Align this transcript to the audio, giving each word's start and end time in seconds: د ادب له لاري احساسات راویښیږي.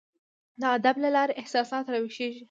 د 0.61 0.63
ادب 0.75 0.95
له 1.03 1.09
لاري 1.15 1.33
احساسات 1.41 1.85
راویښیږي. 1.93 2.39